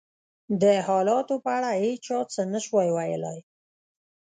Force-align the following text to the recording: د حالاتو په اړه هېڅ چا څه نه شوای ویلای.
د 0.61 0.63
حالاتو 0.87 1.35
په 1.43 1.49
اړه 1.57 1.71
هېڅ 1.83 1.99
چا 2.05 2.19
څه 2.33 2.41
نه 2.53 2.59
شوای 2.65 2.89
ویلای. 2.97 3.39